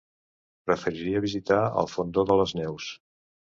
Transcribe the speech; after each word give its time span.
Preferiria 0.69 1.21
visitar 1.27 1.61
el 1.83 1.91
Fondó 1.93 2.27
de 2.33 2.41
les 2.43 2.57
Neus. 2.63 2.91